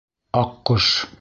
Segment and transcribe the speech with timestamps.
[0.41, 0.91] Аҡҡош.